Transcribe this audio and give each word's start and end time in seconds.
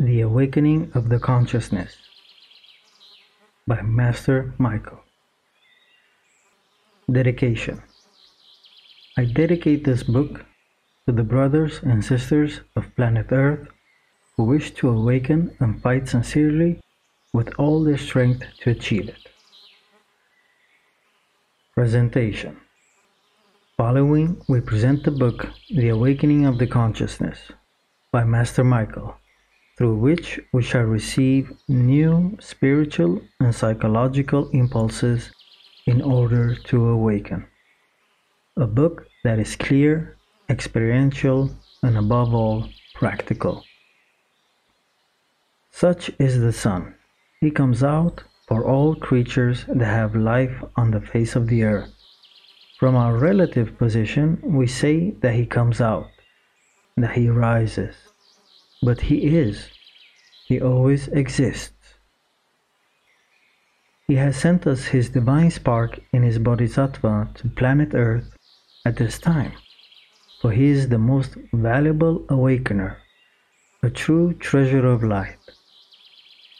The 0.00 0.20
Awakening 0.20 0.92
of 0.94 1.08
the 1.08 1.18
Consciousness 1.18 1.96
by 3.66 3.82
Master 3.82 4.54
Michael. 4.56 5.00
Dedication 7.10 7.82
I 9.16 9.24
dedicate 9.24 9.82
this 9.82 10.04
book 10.04 10.46
to 11.06 11.12
the 11.12 11.24
brothers 11.24 11.80
and 11.82 12.04
sisters 12.04 12.60
of 12.76 12.94
planet 12.94 13.32
Earth 13.32 13.66
who 14.36 14.44
wish 14.44 14.70
to 14.74 14.88
awaken 14.88 15.56
and 15.58 15.82
fight 15.82 16.08
sincerely 16.08 16.80
with 17.32 17.52
all 17.58 17.82
their 17.82 17.98
strength 17.98 18.44
to 18.60 18.70
achieve 18.70 19.08
it. 19.08 19.26
Presentation 21.74 22.56
Following, 23.76 24.40
we 24.48 24.60
present 24.60 25.02
the 25.02 25.10
book 25.10 25.48
The 25.74 25.88
Awakening 25.88 26.46
of 26.46 26.58
the 26.58 26.68
Consciousness 26.68 27.50
by 28.12 28.22
Master 28.22 28.62
Michael, 28.62 29.16
through 29.78 29.94
which 29.94 30.40
we 30.52 30.62
shall 30.62 30.82
receive 30.82 31.56
new 31.68 32.36
spiritual 32.40 33.22
and 33.38 33.54
psychological 33.54 34.50
impulses 34.50 35.30
in 35.86 36.02
order 36.02 36.56
to 36.56 36.88
awaken. 36.88 37.46
A 38.56 38.66
book 38.66 39.06
that 39.22 39.38
is 39.38 39.54
clear, 39.54 40.16
experiential, 40.50 41.50
and 41.82 41.96
above 41.96 42.34
all, 42.34 42.68
practical. 42.94 43.64
Such 45.70 46.10
is 46.18 46.40
the 46.40 46.52
Sun. 46.52 46.96
He 47.40 47.52
comes 47.52 47.84
out 47.84 48.24
for 48.48 48.66
all 48.66 48.96
creatures 48.96 49.64
that 49.68 49.86
have 49.86 50.16
life 50.16 50.60
on 50.76 50.90
the 50.90 51.00
face 51.00 51.36
of 51.36 51.46
the 51.46 51.62
earth. 51.62 51.94
From 52.80 52.96
our 52.96 53.16
relative 53.16 53.78
position, 53.78 54.40
we 54.42 54.66
say 54.66 55.12
that 55.22 55.34
He 55.34 55.46
comes 55.46 55.80
out 55.80 56.08
that 57.02 57.12
he 57.12 57.28
rises, 57.28 57.94
but 58.82 59.02
he 59.02 59.36
is, 59.36 59.68
he 60.46 60.60
always 60.60 61.08
exists. 61.08 61.72
He 64.06 64.14
has 64.14 64.36
sent 64.36 64.66
us 64.66 64.86
his 64.86 65.10
divine 65.10 65.50
spark 65.50 66.00
in 66.12 66.22
his 66.22 66.38
bodhisattva 66.38 67.30
to 67.34 67.48
planet 67.48 67.94
Earth 67.94 68.34
at 68.86 68.96
this 68.96 69.18
time, 69.18 69.52
for 70.40 70.52
he 70.52 70.66
is 70.66 70.88
the 70.88 70.98
most 70.98 71.34
valuable 71.52 72.24
awakener, 72.28 72.98
a 73.82 73.90
true 73.90 74.32
treasure 74.32 74.86
of 74.86 75.02
light. 75.02 75.38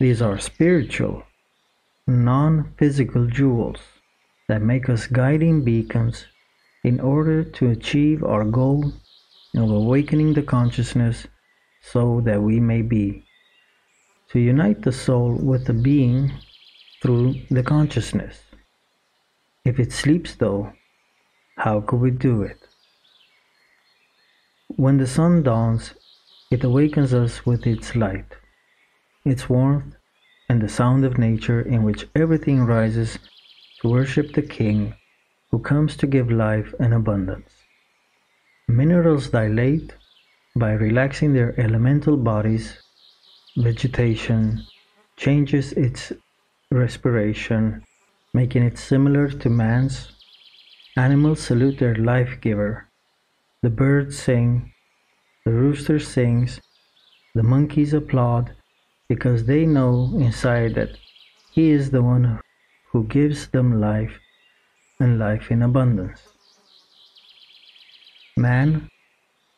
These 0.00 0.20
are 0.20 0.38
spiritual, 0.38 1.22
non 2.06 2.74
physical 2.76 3.26
jewels 3.26 3.80
that 4.48 4.62
make 4.62 4.88
us 4.88 5.06
guiding 5.06 5.64
beacons 5.64 6.26
in 6.84 7.00
order 7.00 7.44
to 7.44 7.70
achieve 7.70 8.22
our 8.22 8.44
goal 8.44 8.92
of 9.56 9.70
awakening 9.70 10.34
the 10.34 10.42
consciousness 10.42 11.26
so 11.80 12.20
that 12.22 12.42
we 12.42 12.60
may 12.60 12.82
be. 12.82 13.24
To 14.30 14.38
unite 14.38 14.82
the 14.82 14.92
soul 14.92 15.32
with 15.32 15.66
the 15.66 15.72
being 15.72 16.32
through 17.02 17.34
the 17.50 17.62
consciousness. 17.62 18.42
If 19.64 19.78
it 19.78 19.92
sleeps, 19.92 20.34
though, 20.34 20.72
how 21.56 21.80
could 21.80 22.00
we 22.00 22.10
do 22.10 22.42
it? 22.42 22.58
When 24.76 24.98
the 24.98 25.06
sun 25.06 25.42
dawns, 25.42 25.94
it 26.50 26.64
awakens 26.64 27.12
us 27.12 27.44
with 27.44 27.66
its 27.66 27.94
light, 27.94 28.36
its 29.24 29.48
warmth, 29.48 29.96
and 30.48 30.60
the 30.62 30.68
sound 30.68 31.04
of 31.04 31.18
nature 31.18 31.60
in 31.60 31.82
which 31.82 32.08
everything 32.14 32.64
rises 32.64 33.18
to 33.80 33.88
worship 33.88 34.32
the 34.32 34.42
King 34.42 34.94
who 35.50 35.58
comes 35.58 35.96
to 35.96 36.06
give 36.06 36.30
life 36.30 36.74
and 36.78 36.94
abundance. 36.94 37.50
Minerals 38.66 39.30
dilate 39.30 39.94
by 40.58 40.72
relaxing 40.72 41.32
their 41.32 41.58
elemental 41.60 42.16
bodies. 42.16 42.78
Vegetation 43.56 44.64
changes 45.16 45.72
its 45.72 46.12
respiration, 46.70 47.84
making 48.34 48.62
it 48.62 48.78
similar 48.78 49.28
to 49.28 49.48
man's. 49.48 50.12
Animals 50.96 51.40
salute 51.40 51.78
their 51.78 51.94
life 51.94 52.40
giver. 52.40 52.88
The 53.62 53.70
birds 53.70 54.18
sing, 54.18 54.72
the 55.44 55.52
rooster 55.52 55.98
sings, 55.98 56.60
the 57.34 57.42
monkeys 57.42 57.94
applaud 57.94 58.52
because 59.08 59.44
they 59.44 59.64
know 59.64 60.12
inside 60.18 60.74
that 60.74 60.90
he 61.52 61.70
is 61.70 61.90
the 61.90 62.02
one 62.02 62.40
who 62.90 63.04
gives 63.04 63.48
them 63.48 63.80
life 63.80 64.18
and 65.00 65.18
life 65.18 65.50
in 65.50 65.62
abundance. 65.62 66.20
Man, 68.36 68.88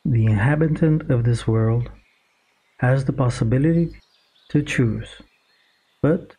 the 0.03 0.25
inhabitant 0.25 1.09
of 1.11 1.23
this 1.23 1.47
world, 1.47 1.89
has 2.79 3.05
the 3.05 3.13
possibility 3.13 3.95
to 4.49 4.63
choose, 4.63 5.07
but 6.01 6.35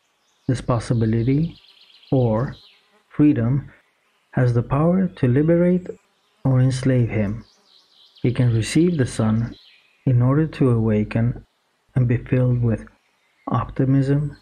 this 0.49 0.61
possibility, 0.61 1.57
or 2.11 2.57
freedom, 3.09 3.71
has 4.33 4.53
the 4.55 4.63
power 4.63 5.07
to 5.07 5.29
liberate 5.29 5.87
or 6.45 6.61
enslave 6.61 7.09
him. 7.09 7.45
He 8.21 8.33
can 8.33 8.53
receive 8.55 8.99
the 8.99 9.07
sun 9.07 9.55
in 10.05 10.21
order 10.21 10.47
to 10.47 10.71
awaken 10.71 11.47
and 11.95 12.09
be 12.09 12.17
filled 12.17 12.63
with 12.63 12.87
optimism, 13.47 14.37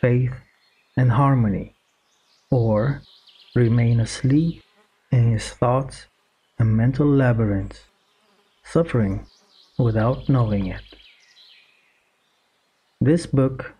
faith, 0.00 0.32
and 0.96 1.12
harmony, 1.12 1.74
or 2.50 3.02
remain 3.54 4.00
asleep 4.00 4.62
in 5.12 5.32
his 5.32 5.50
thoughts 5.50 6.06
and 6.58 6.76
mental 6.76 7.06
labyrinths, 7.06 7.84
suffering 8.72 9.26
without 9.78 10.28
knowing 10.28 10.66
it. 10.66 10.82
This 13.00 13.26
book 13.26 13.74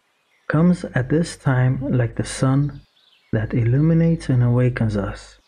comes 0.49 0.85
at 0.95 1.11
this 1.11 1.37
time 1.37 1.79
like 1.97 2.17
the 2.17 2.25
sun 2.25 2.81
that 3.33 3.55
illuminates 3.55 4.29
and 4.29 4.43
awakens 4.43 4.97
us 4.97 5.39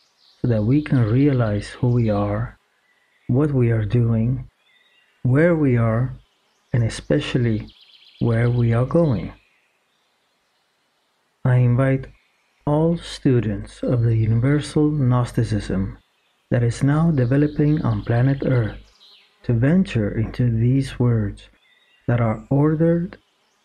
so 0.41 0.47
that 0.47 0.63
we 0.63 0.83
can 0.83 1.03
realize 1.03 1.69
who 1.71 1.89
we 1.89 2.09
are, 2.09 2.59
what 3.27 3.51
we 3.53 3.71
are 3.73 3.85
doing, 3.85 4.49
where 5.23 5.57
we 5.57 5.77
are, 5.77 6.15
and 6.73 6.85
especially 6.85 7.69
where 8.21 8.49
we 8.49 8.73
are 8.73 8.87
going. 8.87 9.33
I 11.45 11.57
invite 11.57 12.07
all 12.65 12.97
students 12.97 13.83
of 13.83 14.03
the 14.03 14.17
universal 14.17 14.91
Gnosticism 14.91 15.99
that 16.51 16.63
is 16.63 16.83
now 16.85 17.11
developing 17.11 17.83
on 17.83 18.05
planet 18.05 18.43
Earth 18.45 18.92
to 19.45 19.53
venture 19.53 20.11
into 20.11 20.51
these 20.51 20.99
words 20.99 21.49
that 22.07 22.21
are 22.21 22.45
ordered 22.51 23.19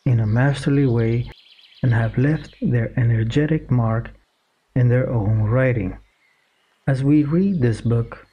in 0.06 0.20
a 0.20 0.26
masterly 0.26 0.86
way 0.86 1.30
and 1.84 1.94
have 1.94 2.18
left 2.18 2.56
their 2.62 2.92
energetic 2.98 3.70
mark 3.70 4.12
in 4.76 4.88
their 4.88 5.10
own 5.10 5.44
writing. 5.44 5.98
As 6.88 7.04
we 7.04 7.24
read 7.24 7.62
this 7.62 7.82
book, 7.82 8.26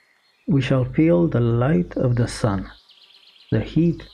we 0.47 0.61
shall 0.61 0.85
feel 0.85 1.27
the 1.27 1.41
light 1.41 1.97
of 1.97 2.17
the 2.17 2.29
sun, 2.29 2.71
the 3.51 3.61
heat 3.61 4.07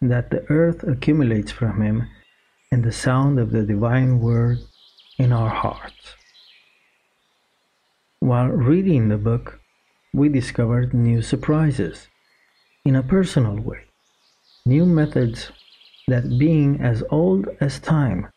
that 0.00 0.30
the 0.30 0.44
earth 0.50 0.82
accumulates 0.84 1.50
from 1.50 1.82
him, 1.82 2.08
and 2.70 2.84
the 2.84 2.92
sound 2.92 3.38
of 3.38 3.50
the 3.50 3.64
divine 3.64 4.20
word 4.20 4.58
in 5.18 5.32
our 5.32 5.50
hearts. 5.50 6.14
While 8.20 8.48
reading 8.48 9.08
the 9.08 9.18
book, 9.18 9.60
we 10.12 10.28
discovered 10.28 10.94
new 10.94 11.22
surprises 11.22 12.08
in 12.84 12.96
a 12.96 13.02
personal 13.02 13.56
way, 13.56 13.82
new 14.64 14.86
methods 14.86 15.52
that, 16.08 16.38
being 16.38 16.80
as 16.80 17.04
old 17.10 17.48
as 17.60 17.78
time, 17.78 18.28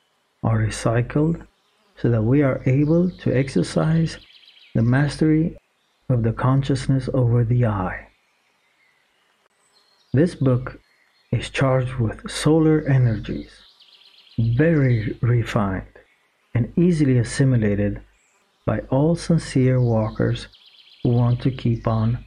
are 0.43 0.59
recycled 0.59 1.47
so 1.95 2.09
that 2.09 2.23
we 2.23 2.41
are 2.41 2.61
able 2.65 3.09
to 3.09 3.35
exercise 3.35 4.17
the 4.75 4.81
mastery 4.81 5.57
of 6.09 6.23
the 6.23 6.33
consciousness 6.33 7.09
over 7.13 7.45
the 7.45 7.65
I. 7.65 8.07
This 10.11 10.35
book 10.35 10.79
is 11.31 11.49
charged 11.49 11.96
with 11.96 12.29
solar 12.29 12.81
energies, 12.87 13.51
very 14.37 15.17
refined 15.22 15.87
and 16.53 16.72
easily 16.78 17.17
assimilated 17.17 18.01
by 18.66 18.79
all 18.91 19.16
sincere 19.16 19.79
walkers 19.79 20.47
who 21.01 21.09
want 21.09 21.41
to 21.41 21.51
keep 21.51 21.87
on 21.87 22.25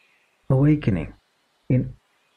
awakening 0.48 1.12
in 1.68 1.94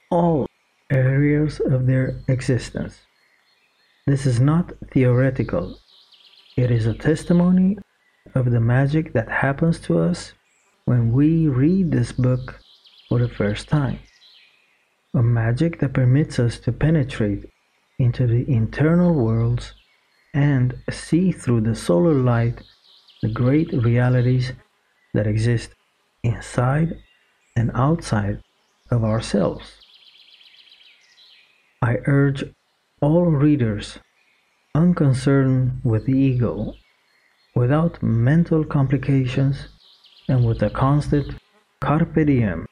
all 0.10 0.48
areas 0.90 1.60
of 1.60 1.86
their 1.86 2.20
existence. 2.28 3.02
This 4.08 4.26
is 4.26 4.40
not 4.40 4.74
theoretical, 4.92 5.80
it 6.58 6.72
is 6.72 6.86
a 6.86 6.94
testimony 6.94 7.78
of 8.36 8.52
the 8.52 8.60
magic 8.60 9.14
that 9.14 9.30
happens 9.30 9.80
to 9.80 10.00
us 10.00 10.34
when 10.86 11.12
we 11.12 11.48
read 11.48 11.92
this 11.92 12.12
book 12.12 12.60
for 13.08 13.20
the 13.20 13.30
first 13.30 13.70
time. 13.70 14.00
A 15.14 15.22
magic 15.24 15.80
that 15.80 15.94
permits 15.94 16.40
us 16.40 16.60
to 16.60 16.72
penetrate 16.72 17.50
into 17.98 18.28
the 18.28 18.50
internal 18.52 19.14
worlds 19.14 19.74
and 20.34 20.76
see 20.90 21.32
through 21.32 21.62
the 21.62 21.76
solar 21.76 22.14
light 22.14 22.62
the 23.22 23.30
great 23.30 23.72
realities 23.74 24.54
that 25.14 25.28
exist 25.28 25.76
inside 26.24 26.98
and 27.56 27.72
outside 27.74 28.42
of 28.92 29.04
ourselves. 29.04 29.79
I 31.82 31.98
urge 32.08 32.44
all 33.02 33.26
readers, 33.26 34.00
unconcerned 34.76 35.80
with 35.84 36.06
the 36.06 36.18
ego, 36.18 36.74
without 37.56 38.04
mental 38.04 38.66
complications, 38.66 39.70
and 40.28 40.46
with 40.46 40.62
a 40.62 40.70
constant 40.70 41.36
carpe 41.80 42.26
diem, 42.26 42.66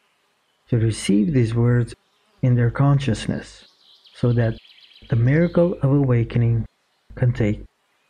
to 0.69 0.77
receive 0.77 1.33
these 1.33 1.55
words 1.55 1.95
in 2.41 2.55
their 2.55 2.69
consciousness, 2.69 3.65
so 4.13 4.33
that 4.33 4.57
the 5.09 5.15
miracle 5.15 5.73
of 5.81 5.91
awakening 5.91 6.65
can 7.15 7.31
take 7.31 7.63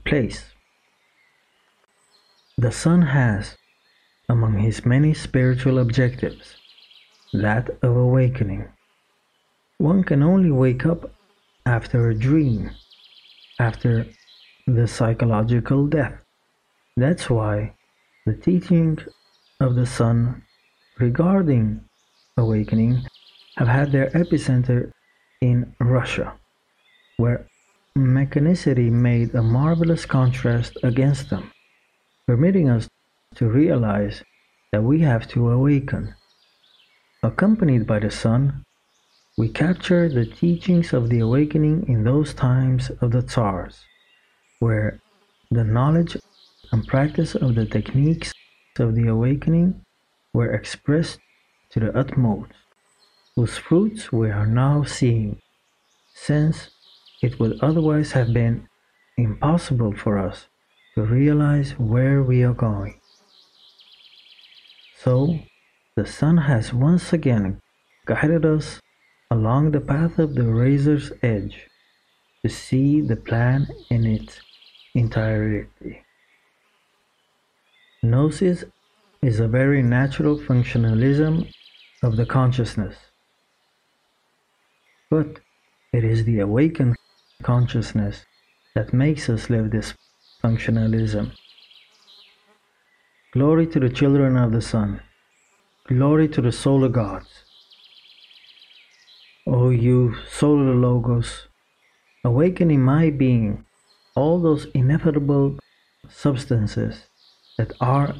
place. 0.04 0.46
The 2.58 2.72
Son 2.72 3.04
has, 3.04 3.56
among 4.28 4.58
his 4.58 4.84
many 4.84 5.14
spiritual 5.14 5.78
objectives, 5.78 6.56
that 7.34 7.70
of 7.84 7.96
awakening. 7.96 8.68
One 9.80 10.04
can 10.04 10.24
only 10.24 10.50
wake 10.50 10.88
up 10.88 11.12
after 11.66 12.10
a 12.10 12.16
dream, 12.16 12.72
after 13.60 14.08
the 14.66 14.88
psychological 14.88 15.86
death. 15.86 16.16
That's 16.96 17.30
why 17.30 17.74
the 18.26 18.34
teaching 18.34 18.98
of 19.60 19.76
the 19.76 19.86
sun 19.86 20.44
regarding 20.98 21.82
awakening 22.38 23.06
have 23.58 23.68
had 23.68 23.92
their 23.92 24.10
epicenter 24.12 24.92
in 25.42 25.76
Russia, 25.80 26.34
where 27.18 27.46
mechanicity 27.96 28.90
made 28.92 29.36
a 29.36 29.44
marvelous 29.44 30.06
contrast 30.06 30.76
against 30.82 31.30
them, 31.30 31.52
permitting 32.26 32.68
us 32.68 32.90
to 33.36 33.48
realize 33.48 34.24
that 34.72 34.84
we 34.84 35.02
have 35.02 35.28
to 35.28 35.52
awaken. 35.52 36.16
Accompanied 37.22 37.86
by 37.86 38.00
the 38.00 38.12
Son, 38.12 38.64
we 39.38 39.48
capture 39.48 40.10
the 40.10 40.26
teachings 40.26 40.94
of 40.94 41.10
the 41.10 41.20
awakening 41.20 41.88
in 41.88 42.04
those 42.04 42.34
times 42.34 42.90
of 43.02 43.12
the 43.12 43.22
Tsars, 43.22 43.86
where 44.58 45.00
the 45.52 45.64
knowledge 45.64 46.18
and 46.72 46.88
practice 46.88 47.36
of 47.36 47.54
the 47.54 47.68
techniques 47.68 48.34
of 48.80 48.96
the 48.96 49.08
awakening 49.08 49.86
were 50.34 50.52
expressed 50.52 51.20
to 51.70 51.80
the 51.80 51.96
utmost, 51.96 52.52
whose 53.36 53.58
fruits 53.58 54.12
we 54.12 54.32
are 54.32 54.48
now 54.48 54.84
seeing, 54.84 55.40
since 56.16 56.72
it 57.22 57.40
would 57.40 57.60
otherwise 57.62 58.14
have 58.14 58.34
been 58.34 58.68
impossible 59.18 59.94
for 59.94 60.18
us 60.18 60.48
to 60.96 61.04
realize 61.04 61.78
where 61.78 62.24
we 62.24 62.44
are 62.44 62.56
going. 62.56 63.00
So, 64.98 65.40
the 65.96 66.08
sun 66.08 66.38
has 66.38 66.74
once 66.74 67.14
again 67.14 67.62
guided 68.08 68.44
us 68.44 68.82
along 69.30 69.72
the 69.72 69.82
path 69.82 70.20
of 70.20 70.36
the 70.36 70.44
razor's 70.44 71.12
edge 71.22 71.68
to 72.42 72.50
see 72.50 73.02
the 73.02 73.16
plan 73.16 73.68
in 73.90 74.06
its 74.06 74.40
entirety. 74.96 76.02
Gnosis 78.02 78.64
is 79.22 79.40
a 79.40 79.48
very 79.48 79.84
natural 79.84 80.38
functionalism 80.38 81.52
of 82.04 82.16
the 82.16 82.26
consciousness, 82.26 82.96
but 85.10 85.40
it 85.92 86.04
is 86.04 86.24
the 86.24 86.40
awakened 86.40 86.96
consciousness 87.44 88.26
that 88.76 88.94
makes 88.94 89.30
us 89.30 89.50
live 89.50 89.72
this 89.72 89.94
functionalism. 90.44 91.32
Glory 93.34 93.68
to 93.68 93.80
the 93.80 93.90
children 93.90 94.38
of 94.38 94.52
the 94.52 94.62
sun. 94.62 95.02
Glory 95.88 96.28
to 96.30 96.42
the 96.42 96.52
solar 96.52 96.90
gods. 96.90 97.47
O 99.50 99.70
you 99.70 100.14
solar 100.30 100.76
logos, 100.76 101.48
awaken 102.22 102.70
in 102.70 102.82
my 102.82 103.10
being 103.10 103.64
all 104.14 104.42
those 104.42 104.66
inevitable 104.74 105.58
substances 106.10 107.08
that 107.58 107.72
are 107.80 108.16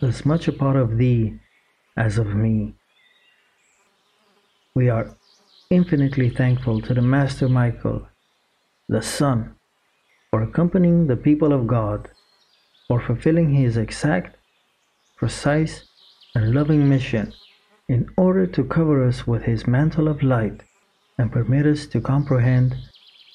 as 0.00 0.24
much 0.24 0.46
a 0.46 0.52
part 0.52 0.76
of 0.76 0.96
thee 0.96 1.40
as 1.96 2.16
of 2.16 2.28
me. 2.28 2.76
We 4.72 4.88
are 4.88 5.16
infinitely 5.68 6.30
thankful 6.30 6.80
to 6.82 6.94
the 6.94 7.02
Master 7.02 7.48
Michael, 7.48 8.06
the 8.88 9.02
Son, 9.02 9.56
for 10.30 10.42
accompanying 10.42 11.08
the 11.08 11.16
people 11.16 11.52
of 11.52 11.66
God, 11.66 12.08
for 12.86 13.00
fulfilling 13.00 13.52
his 13.52 13.76
exact, 13.76 14.36
precise, 15.16 15.88
and 16.36 16.54
loving 16.54 16.88
mission 16.88 17.34
in 17.88 18.08
order 18.16 18.46
to 18.46 18.62
cover 18.62 19.04
us 19.04 19.26
with 19.26 19.42
his 19.42 19.66
mantle 19.66 20.06
of 20.06 20.22
light 20.22 20.62
and 21.18 21.32
permit 21.32 21.66
us 21.66 21.86
to 21.86 22.00
comprehend 22.00 22.76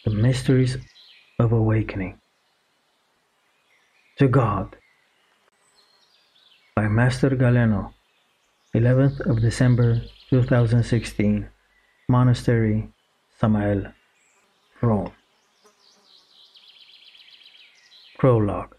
the 0.06 0.12
mysteries 0.12 0.78
of 1.40 1.52
awakening. 1.52 2.20
To 4.18 4.28
God, 4.28 4.76
by 6.76 6.88
Master 6.88 7.30
Galeno, 7.32 7.94
11th 8.74 9.20
of 9.30 9.42
December 9.42 10.02
2016, 10.30 11.48
Monastery, 12.08 12.90
Samael, 13.40 13.94
Rome. 14.82 15.12
Prologue 18.18 18.76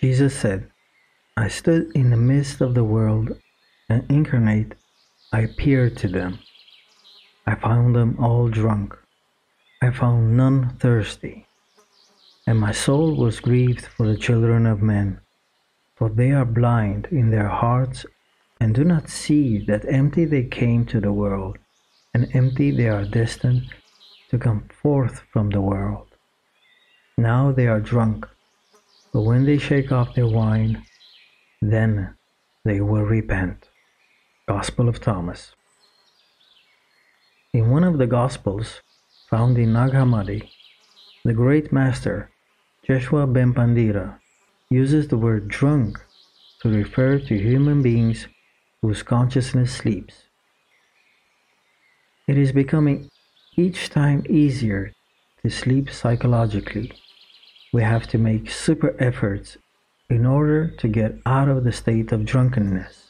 Jesus 0.00 0.34
said, 0.34 0.70
I 1.36 1.48
stood 1.48 1.94
in 1.94 2.08
the 2.08 2.16
midst 2.16 2.62
of 2.62 2.74
the 2.74 2.84
world, 2.84 3.36
and 3.90 4.10
incarnate, 4.10 4.74
I 5.30 5.40
appeared 5.42 5.98
to 5.98 6.08
them. 6.08 6.38
I 7.46 7.54
found 7.54 7.96
them 7.96 8.16
all 8.18 8.48
drunk. 8.48 8.96
I 9.82 9.90
found 9.90 10.36
none 10.36 10.76
thirsty. 10.76 11.46
And 12.46 12.58
my 12.58 12.72
soul 12.72 13.16
was 13.16 13.40
grieved 13.40 13.86
for 13.86 14.06
the 14.06 14.16
children 14.16 14.66
of 14.66 14.82
men, 14.82 15.20
for 15.96 16.08
they 16.08 16.32
are 16.32 16.44
blind 16.44 17.08
in 17.10 17.30
their 17.30 17.48
hearts 17.48 18.04
and 18.60 18.74
do 18.74 18.84
not 18.84 19.08
see 19.08 19.58
that 19.64 19.86
empty 19.88 20.26
they 20.26 20.44
came 20.44 20.84
to 20.84 21.00
the 21.00 21.12
world, 21.12 21.56
and 22.12 22.28
empty 22.34 22.70
they 22.70 22.88
are 22.88 23.04
destined 23.04 23.62
to 24.28 24.38
come 24.38 24.68
forth 24.82 25.22
from 25.32 25.48
the 25.48 25.60
world. 25.60 26.08
Now 27.16 27.52
they 27.52 27.66
are 27.66 27.80
drunk, 27.80 28.28
but 29.12 29.22
when 29.22 29.46
they 29.46 29.58
shake 29.58 29.90
off 29.92 30.14
their 30.14 30.28
wine, 30.28 30.84
then 31.62 32.14
they 32.64 32.80
will 32.80 33.04
repent. 33.04 33.68
Gospel 34.46 34.88
of 34.88 35.00
Thomas. 35.00 35.54
In 37.52 37.68
one 37.68 37.82
of 37.82 37.98
the 37.98 38.06
Gospels 38.06 38.80
found 39.28 39.58
in 39.58 39.72
Nag 39.72 39.90
Hammadi, 39.90 40.48
the 41.24 41.32
great 41.32 41.72
master, 41.72 42.30
Joshua 42.86 43.26
Ben 43.26 43.52
Pandira, 43.52 44.20
uses 44.70 45.08
the 45.08 45.18
word 45.18 45.48
drunk 45.48 45.98
to 46.62 46.68
refer 46.68 47.18
to 47.18 47.36
human 47.36 47.82
beings 47.82 48.28
whose 48.82 49.02
consciousness 49.02 49.74
sleeps. 49.74 50.26
It 52.28 52.38
is 52.38 52.52
becoming 52.52 53.10
each 53.56 53.90
time 53.90 54.24
easier 54.28 54.92
to 55.42 55.50
sleep 55.50 55.90
psychologically. 55.90 56.92
We 57.72 57.82
have 57.82 58.06
to 58.08 58.18
make 58.18 58.48
super 58.48 58.94
efforts 59.00 59.56
in 60.08 60.24
order 60.24 60.68
to 60.76 60.86
get 60.86 61.18
out 61.26 61.48
of 61.48 61.64
the 61.64 61.72
state 61.72 62.12
of 62.12 62.24
drunkenness. 62.24 63.08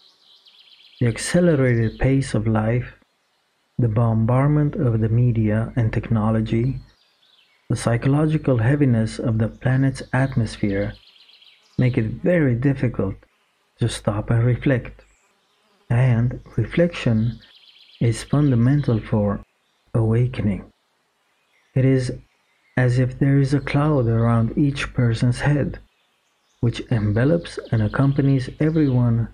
The 0.99 1.09
accelerated 1.09 1.99
pace 1.99 2.33
of 2.33 2.47
life, 2.47 2.95
the 3.81 3.89
bombardment 3.89 4.75
of 4.75 5.01
the 5.01 5.09
media 5.09 5.73
and 5.77 5.93
technology, 5.93 6.79
the 7.69 7.77
psychological 7.77 8.59
heaviness 8.59 9.19
of 9.19 9.39
the 9.39 9.49
planet's 9.49 10.03
atmosphere 10.13 10.93
make 11.79 11.97
it 11.97 12.23
very 12.23 12.55
difficult 12.55 13.15
to 13.79 13.89
stop 13.89 14.31
and 14.31 14.45
reflect. 14.45 15.03
And 15.89 16.41
reflection 16.57 17.41
is 18.01 18.23
fundamental 18.23 19.01
for 19.01 19.41
awakening. 19.95 20.65
It 21.75 21.85
is 21.85 22.13
as 22.77 22.99
if 22.99 23.19
there 23.19 23.39
is 23.39 23.55
a 23.55 23.61
cloud 23.61 24.07
around 24.07 24.57
each 24.59 24.93
person's 24.95 25.41
head 25.41 25.79
which 26.61 26.81
envelops 26.91 27.59
and 27.73 27.83
accompanies 27.83 28.51
everyone 28.61 29.29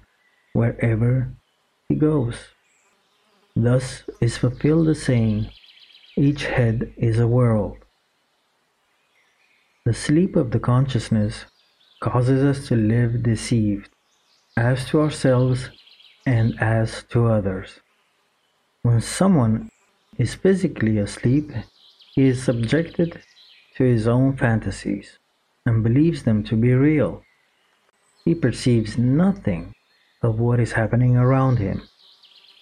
wherever 0.52 1.28
he 1.88 1.94
goes. 1.96 2.36
Thus 3.58 4.04
is 4.20 4.36
fulfilled 4.36 4.86
the 4.86 4.94
saying, 4.94 5.50
each 6.14 6.44
head 6.44 6.92
is 6.98 7.18
a 7.18 7.26
world. 7.26 7.78
The 9.86 9.94
sleep 9.94 10.36
of 10.36 10.50
the 10.50 10.60
consciousness 10.60 11.46
causes 12.00 12.44
us 12.44 12.68
to 12.68 12.76
live 12.76 13.22
deceived, 13.22 13.88
as 14.58 14.84
to 14.90 15.00
ourselves 15.00 15.70
and 16.26 16.60
as 16.60 17.04
to 17.04 17.28
others. 17.28 17.80
When 18.82 19.00
someone 19.00 19.70
is 20.18 20.34
physically 20.34 20.98
asleep, 20.98 21.50
he 22.14 22.26
is 22.26 22.42
subjected 22.42 23.22
to 23.76 23.84
his 23.84 24.06
own 24.06 24.36
fantasies 24.36 25.18
and 25.64 25.82
believes 25.82 26.24
them 26.24 26.44
to 26.44 26.56
be 26.56 26.74
real. 26.74 27.22
He 28.24 28.34
perceives 28.34 28.98
nothing 28.98 29.74
of 30.22 30.40
what 30.40 30.60
is 30.60 30.72
happening 30.72 31.16
around 31.16 31.58
him. 31.58 31.88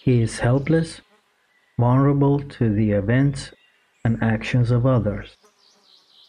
He 0.05 0.21
is 0.21 0.41
helpless, 0.41 1.01
vulnerable 1.79 2.39
to 2.39 2.69
the 2.69 2.91
events 2.91 3.53
and 4.05 4.23
actions 4.23 4.71
of 4.71 4.85
others. 4.85 5.39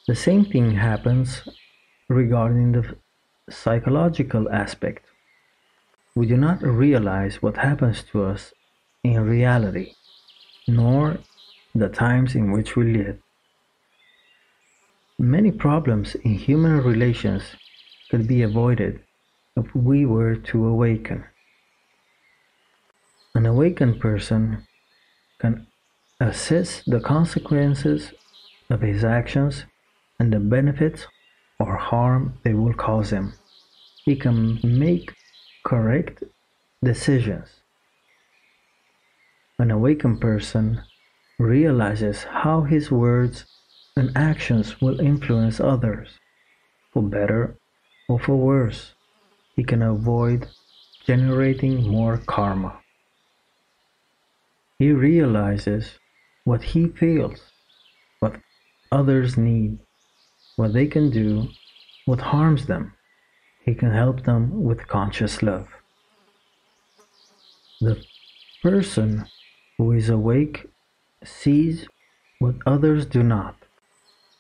The 0.08 0.15
same 0.15 0.46
thing 0.46 0.75
happens 0.75 1.46
regarding 2.08 2.72
the 2.72 2.96
psychological 3.50 4.50
aspect. 4.50 5.03
We 6.15 6.25
do 6.25 6.38
not 6.38 6.62
realize 6.62 7.41
what 7.41 7.58
happens 7.58 8.01
to 8.12 8.24
us 8.24 8.53
in 9.03 9.20
reality, 9.25 9.96
nor 10.70 11.17
the 11.74 11.89
times 11.89 12.34
in 12.34 12.53
which 12.53 12.77
we 12.77 12.94
live. 12.94 13.20
Many 15.20 15.51
problems 15.51 16.15
in 16.15 16.36
human 16.36 16.82
relations 16.82 17.44
could 18.10 18.25
be 18.25 18.41
avoided 18.41 19.01
if 19.58 19.75
we 19.75 20.05
were 20.05 20.38
to 20.38 20.65
awaken. 20.65 21.25
An 23.35 23.45
awakened 23.45 23.99
person 23.99 24.65
can 25.39 25.67
assess 26.21 26.81
the 26.87 27.01
consequences 27.01 28.13
of 28.69 28.79
his 28.79 29.03
actions 29.03 29.65
and 30.17 30.31
the 30.31 30.39
benefits 30.39 31.05
or 31.59 31.75
harm 31.75 32.39
they 32.43 32.53
will 32.53 32.73
cause 32.73 33.09
him. 33.09 33.33
He 34.05 34.15
can 34.15 34.61
make 34.63 35.13
correct 35.65 36.23
decisions. 36.81 37.59
An 39.59 39.69
awakened 39.69 40.21
person 40.21 40.81
realizes 41.37 42.23
how 42.23 42.61
his 42.61 42.89
words 42.89 43.43
and 43.97 44.15
actions 44.15 44.79
will 44.79 45.01
influence 45.01 45.59
others, 45.59 46.19
for 46.93 47.03
better 47.03 47.57
or 48.07 48.17
for 48.17 48.37
worse. 48.37 48.93
He 49.57 49.65
can 49.65 49.81
avoid 49.81 50.47
generating 51.05 51.85
more 51.85 52.17
karma. 52.17 52.79
He 54.77 54.91
realizes 54.91 56.00
what 56.44 56.62
he 56.62 56.88
feels, 56.88 57.39
what 58.20 58.36
others 58.91 59.38
need, 59.38 59.79
what 60.58 60.74
they 60.74 60.88
can 60.88 61.10
do, 61.10 61.50
what 62.05 62.20
harms 62.20 62.65
them. 62.65 62.94
He 63.63 63.74
can 63.74 63.91
help 63.91 64.24
them 64.24 64.63
with 64.63 64.88
conscious 64.88 65.41
love. 65.41 65.67
The 67.79 68.03
person 68.62 69.25
who 69.77 69.94
is 69.94 70.10
awake 70.10 70.67
sees 71.24 71.88
what 72.39 72.55
others 72.65 73.05
do 73.05 73.24
not, 73.24 73.55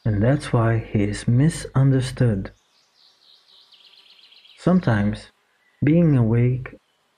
and 0.03 0.21
that's 0.21 0.51
why 0.51 0.77
he 0.77 1.03
is 1.03 1.27
misunderstood. 1.27 2.51
Sometimes 4.57 5.31
being 5.83 6.17
awake 6.17 6.75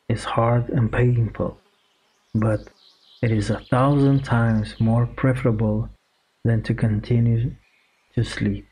is 0.08 0.24
hard 0.24 0.70
and 0.70 0.92
painful, 0.92 1.60
but 2.36 2.68
it 3.22 3.32
is 3.32 3.50
a 3.50 3.60
thousand 3.60 4.24
times 4.24 4.80
more 4.80 5.08
preferable 5.08 5.90
than 6.44 6.62
to 6.64 6.74
continue 6.74 7.56
to 8.14 8.24
sleep. 8.24 8.68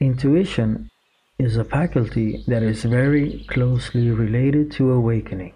Intuition 0.00 0.90
is 1.38 1.56
a 1.56 1.64
faculty 1.64 2.44
that 2.46 2.62
is 2.62 2.84
very 2.84 3.44
closely 3.48 4.10
related 4.10 4.70
to 4.72 4.92
awakening. 4.92 5.54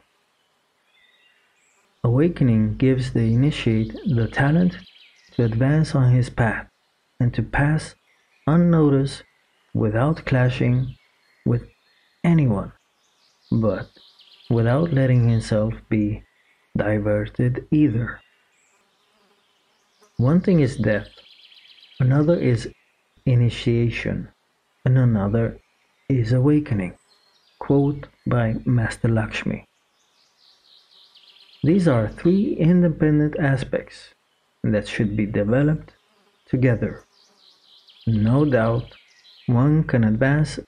Awakening 2.02 2.76
gives 2.76 3.12
the 3.12 3.34
initiate 3.34 3.92
the 4.06 4.26
talent 4.26 4.76
to 5.32 5.44
advance 5.44 5.94
on 5.94 6.12
his 6.12 6.28
path 6.28 6.66
and 7.20 7.32
to 7.34 7.42
pass 7.42 7.94
unnoticed 8.46 9.22
without 9.74 10.24
clashing 10.24 10.96
with 11.46 11.68
anyone, 12.24 12.72
but 13.52 13.88
without 14.48 14.92
letting 14.92 15.28
himself 15.28 15.74
be 15.88 16.24
diverted 16.76 17.66
either. 17.70 18.20
One 20.16 20.40
thing 20.40 20.60
is 20.60 20.76
death, 20.76 21.08
another 21.98 22.38
is 22.38 22.68
initiation, 23.26 24.28
and 24.84 24.98
another 24.98 25.58
is 26.08 26.32
awakening. 26.32 26.94
Quote 27.58 28.06
by 28.26 28.56
Master 28.64 29.08
Lakshmi. 29.08 29.66
These 31.62 31.86
are 31.88 32.08
three 32.08 32.54
independent 32.54 33.38
aspects 33.38 34.14
that 34.62 34.88
should 34.88 35.16
be 35.16 35.26
developed 35.26 35.92
together. 36.46 37.04
No 38.06 38.44
doubt 38.44 38.96
one 39.46 39.84
can 39.84 40.04
advance 40.04 40.58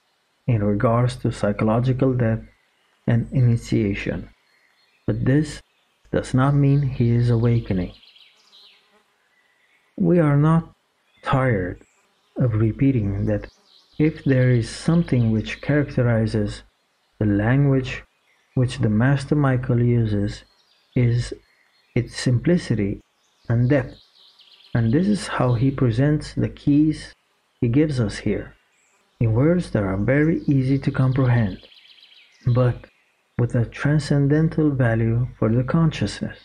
in 0.47 0.63
regards 0.63 1.17
to 1.17 1.33
psychological 1.33 2.13
death 2.13 2.41
and 3.07 3.27
initiation, 3.33 4.29
but 5.07 5.25
this 5.25 5.63
does 6.13 6.35
not 6.35 6.55
mean 6.55 6.83
he 6.83 7.11
is 7.11 7.31
awakening. 7.31 7.95
We 9.97 10.19
are 10.19 10.37
not 10.37 10.75
tired 11.23 11.83
of 12.37 12.55
repeating 12.55 13.27
that 13.27 13.49
if 13.99 14.25
there 14.25 14.51
is 14.51 14.69
something 14.69 15.31
which 15.31 15.61
characterizes 15.61 16.63
the 17.19 17.27
language 17.27 18.03
which 18.55 18.79
the 18.79 18.89
Master 18.89 19.35
Michael 19.35 19.83
uses 19.83 20.45
is 20.95 21.33
its 21.95 22.21
simplicity 22.21 23.01
and 23.49 23.69
depth. 23.69 23.97
And 24.75 24.93
this 24.93 25.07
is 25.07 25.27
how 25.27 25.55
he 25.55 25.71
presents 25.71 26.35
the 26.35 26.49
keys 26.49 27.15
he 27.61 27.69
gives 27.69 28.01
us 28.01 28.19
here, 28.19 28.55
in 29.21 29.35
words 29.35 29.71
that 29.71 29.83
are 29.83 29.97
very 29.97 30.41
easy 30.47 30.79
to 30.79 30.91
comprehend, 30.91 31.59
but 32.47 32.87
with 33.43 33.57
a 33.57 33.65
transcendental 33.65 34.71
value 34.71 35.27
for 35.37 35.49
the 35.49 35.65
consciousness. 35.65 36.39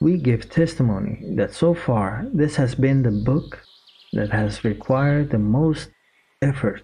We 0.00 0.16
give 0.16 0.50
testimony 0.50 1.22
that 1.36 1.54
so 1.54 1.72
far 1.72 2.26
this 2.34 2.56
has 2.56 2.74
been 2.74 3.04
the 3.04 3.12
book 3.12 3.62
that 4.12 4.32
has 4.32 4.64
required 4.64 5.30
the 5.30 5.38
most 5.38 5.90
effort, 6.42 6.82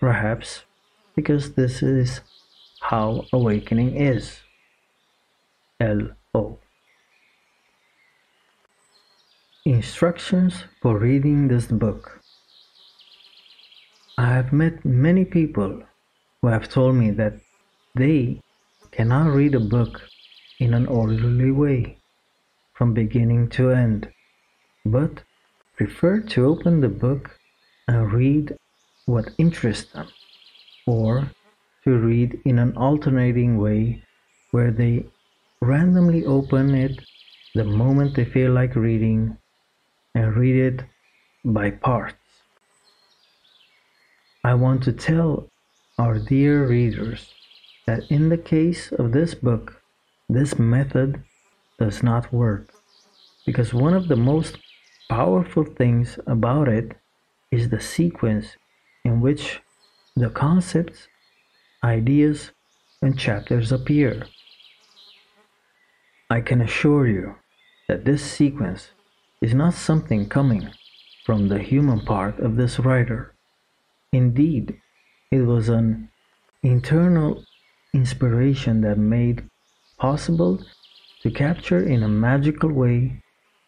perhaps 0.00 0.64
because 1.14 1.52
this 1.52 1.84
is 1.84 2.20
how 2.80 3.26
awakening 3.32 3.94
is. 3.94 4.40
L.O. 5.78 6.58
Instructions 9.64 10.64
for 10.82 10.98
reading 10.98 11.46
this 11.46 11.66
book. 11.66 12.20
I 14.18 14.26
have 14.34 14.52
met 14.52 14.84
many 14.84 15.24
people 15.24 15.84
who 16.42 16.48
have 16.48 16.68
told 16.68 16.96
me 16.96 17.12
that 17.12 17.34
they 17.94 18.40
cannot 18.92 19.32
read 19.32 19.54
a 19.54 19.60
book 19.60 20.02
in 20.58 20.74
an 20.74 20.86
orderly 20.86 21.50
way 21.50 21.98
from 22.74 22.94
beginning 22.94 23.48
to 23.48 23.70
end, 23.70 24.08
but 24.84 25.22
prefer 25.76 26.20
to 26.20 26.46
open 26.46 26.80
the 26.80 26.88
book 26.88 27.36
and 27.88 28.12
read 28.12 28.56
what 29.06 29.30
interests 29.38 29.92
them, 29.92 30.08
or 30.86 31.30
to 31.84 31.98
read 31.98 32.40
in 32.44 32.58
an 32.58 32.76
alternating 32.76 33.58
way 33.58 34.02
where 34.50 34.70
they 34.70 35.04
randomly 35.60 36.24
open 36.24 36.74
it 36.74 37.00
the 37.54 37.64
moment 37.64 38.14
they 38.14 38.24
feel 38.24 38.52
like 38.52 38.74
reading 38.76 39.36
and 40.14 40.36
read 40.36 40.56
it 40.56 40.84
by 41.44 41.70
parts. 41.70 42.16
I 44.44 44.54
want 44.54 44.82
to 44.84 44.92
tell 44.92 45.48
our 45.98 46.18
dear 46.18 46.66
readers 46.66 47.30
that 47.90 48.08
in 48.08 48.28
the 48.28 48.38
case 48.38 48.92
of 48.92 49.10
this 49.10 49.34
book, 49.34 49.82
this 50.28 50.56
method 50.60 51.24
does 51.76 52.04
not 52.04 52.32
work 52.32 52.72
because 53.44 53.74
one 53.74 53.94
of 53.94 54.06
the 54.06 54.22
most 54.32 54.58
powerful 55.08 55.64
things 55.64 56.16
about 56.28 56.68
it 56.68 56.92
is 57.50 57.68
the 57.68 57.80
sequence 57.80 58.46
in 59.04 59.20
which 59.20 59.60
the 60.14 60.30
concepts, 60.30 61.08
ideas, 61.82 62.52
and 63.02 63.18
chapters 63.18 63.72
appear. 63.72 64.24
I 66.30 66.40
can 66.42 66.60
assure 66.60 67.08
you 67.08 67.34
that 67.88 68.04
this 68.04 68.22
sequence 68.22 68.90
is 69.40 69.52
not 69.52 69.74
something 69.74 70.28
coming 70.28 70.70
from 71.26 71.48
the 71.48 71.58
human 71.58 72.00
part 72.02 72.38
of 72.38 72.54
this 72.54 72.78
writer. 72.78 73.34
Indeed, 74.12 74.80
it 75.32 75.40
was 75.40 75.68
an 75.68 76.08
internal 76.62 77.44
inspiration 77.92 78.80
that 78.82 78.98
made 78.98 79.48
possible 79.98 80.62
to 81.22 81.30
capture 81.30 81.82
in 81.82 82.02
a 82.02 82.08
magical 82.08 82.70
way 82.72 83.22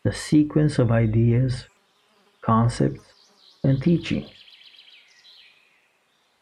the 0.04 0.12
sequence 0.12 0.78
of 0.78 0.90
ideas, 0.90 1.66
concepts, 2.40 3.04
and 3.62 3.82
teachings. 3.82 4.30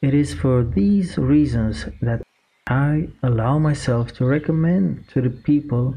It 0.00 0.14
is 0.14 0.32
for 0.32 0.64
these 0.64 1.18
reasons 1.18 1.86
that 2.00 2.22
I 2.66 3.08
allow 3.22 3.58
myself 3.58 4.14
to 4.14 4.24
recommend 4.24 5.08
to 5.08 5.20
the 5.20 5.30
people 5.30 5.96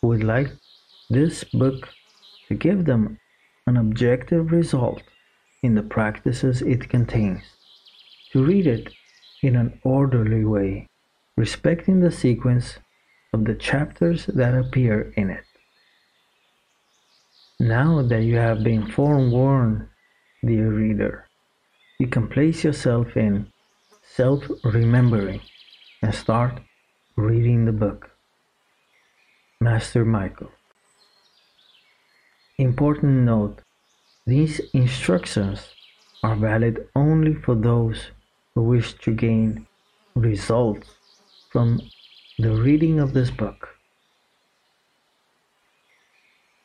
who 0.00 0.08
would 0.08 0.24
like 0.24 0.52
this 1.10 1.44
book 1.44 1.88
to 2.48 2.54
give 2.54 2.84
them 2.84 3.18
an 3.66 3.76
objective 3.76 4.52
result 4.52 5.02
in 5.62 5.74
the 5.74 5.82
practices 5.82 6.62
it 6.62 6.88
contains, 6.88 7.42
to 8.32 8.44
read 8.44 8.66
it 8.66 8.92
in 9.42 9.56
an 9.56 9.80
orderly 9.82 10.44
way, 10.44 10.86
respecting 11.36 12.00
the 12.00 12.10
sequence 12.10 12.78
of 13.32 13.44
the 13.44 13.54
chapters 13.54 14.26
that 14.26 14.54
appear 14.54 15.12
in 15.16 15.30
it. 15.30 15.44
Now 17.58 18.02
that 18.02 18.22
you 18.22 18.36
have 18.36 18.62
been 18.62 18.90
forewarned, 18.90 19.88
dear 20.44 20.70
reader, 20.70 21.26
you 21.98 22.06
can 22.06 22.28
place 22.28 22.64
yourself 22.64 23.16
in 23.16 23.52
self 24.02 24.44
remembering 24.62 25.40
and 26.02 26.14
start 26.14 26.60
reading 27.16 27.64
the 27.64 27.72
book. 27.72 28.10
Master 29.60 30.04
Michael. 30.04 30.50
Important 32.58 33.24
note 33.24 33.60
these 34.26 34.60
instructions 34.72 35.74
are 36.22 36.36
valid 36.36 36.88
only 36.94 37.34
for 37.34 37.54
those 37.54 38.10
who 38.54 38.62
wish 38.62 38.94
to 38.94 39.12
gain 39.12 39.66
results 40.14 40.88
from 41.54 41.80
the 42.36 42.50
reading 42.50 42.98
of 42.98 43.12
this 43.12 43.30
book. 43.30 43.78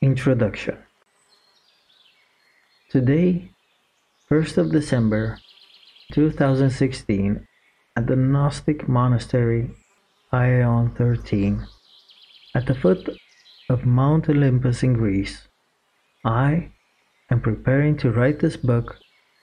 Introduction 0.01 0.79
Today, 2.89 3.51
1st 4.31 4.57
of 4.57 4.71
December 4.71 5.37
2016, 6.11 7.47
at 7.95 8.07
the 8.07 8.15
Gnostic 8.15 8.89
Monastery, 8.89 9.69
Ion 10.31 10.89
13, 10.89 11.67
at 12.55 12.65
the 12.65 12.73
foot 12.73 13.07
of 13.69 13.85
Mount 13.85 14.27
Olympus 14.27 14.81
in 14.81 14.93
Greece, 14.93 15.47
I 16.25 16.71
am 17.29 17.41
preparing 17.41 17.95
to 17.97 18.09
write 18.09 18.39
this 18.39 18.57
book 18.57 18.97